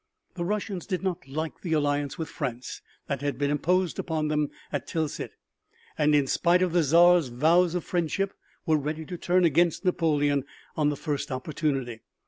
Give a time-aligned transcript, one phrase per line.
[0.33, 4.49] The Russians did not like the alliance with France that had been imposed upon them
[4.73, 5.29] at Tilsit
[5.95, 8.33] and in spite of the Czar's vows of friendship
[8.65, 10.43] were ready to turn against Napoleon
[10.75, 11.99] on the first opportunity.